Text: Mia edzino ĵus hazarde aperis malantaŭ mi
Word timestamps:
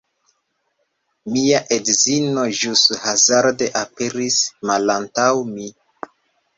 Mia 1.35 1.59
edzino 1.75 2.47
ĵus 2.63 2.87
hazarde 3.05 3.71
aperis 3.85 4.43
malantaŭ 4.73 5.33
mi 5.57 5.73